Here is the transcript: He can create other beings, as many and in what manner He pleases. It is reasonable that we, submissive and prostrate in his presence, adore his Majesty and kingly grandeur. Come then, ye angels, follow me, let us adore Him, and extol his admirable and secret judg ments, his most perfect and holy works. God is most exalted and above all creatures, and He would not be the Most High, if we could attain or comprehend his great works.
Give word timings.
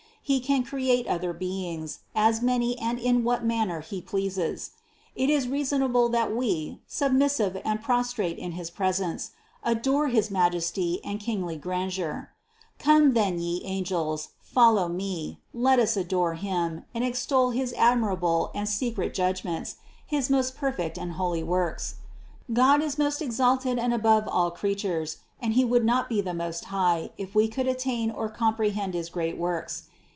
He 0.23 0.39
can 0.39 0.63
create 0.63 1.07
other 1.07 1.33
beings, 1.33 1.99
as 2.15 2.41
many 2.41 2.79
and 2.79 2.97
in 2.99 3.25
what 3.25 3.43
manner 3.43 3.81
He 3.81 4.01
pleases. 4.01 4.71
It 5.13 5.29
is 5.29 5.49
reasonable 5.49 6.07
that 6.09 6.33
we, 6.33 6.79
submissive 6.87 7.59
and 7.65 7.81
prostrate 7.83 8.37
in 8.37 8.53
his 8.53 8.69
presence, 8.69 9.31
adore 9.61 10.07
his 10.07 10.31
Majesty 10.31 11.01
and 11.03 11.19
kingly 11.19 11.57
grandeur. 11.57 12.29
Come 12.79 13.11
then, 13.11 13.39
ye 13.39 13.61
angels, 13.65 14.29
follow 14.39 14.87
me, 14.87 15.41
let 15.53 15.79
us 15.79 15.97
adore 15.97 16.35
Him, 16.35 16.85
and 16.95 17.03
extol 17.03 17.49
his 17.49 17.73
admirable 17.73 18.51
and 18.55 18.69
secret 18.69 19.13
judg 19.13 19.43
ments, 19.43 19.77
his 20.05 20.29
most 20.29 20.55
perfect 20.55 20.97
and 20.97 21.13
holy 21.13 21.43
works. 21.43 21.95
God 22.53 22.81
is 22.81 22.97
most 22.97 23.21
exalted 23.21 23.77
and 23.77 23.93
above 23.93 24.29
all 24.29 24.49
creatures, 24.51 25.17
and 25.41 25.55
He 25.55 25.65
would 25.65 25.83
not 25.83 26.07
be 26.07 26.21
the 26.21 26.33
Most 26.35 26.65
High, 26.65 27.09
if 27.17 27.35
we 27.35 27.49
could 27.49 27.67
attain 27.67 28.09
or 28.11 28.29
comprehend 28.29 28.93
his 28.93 29.09
great 29.09 29.37
works. 29.37 29.87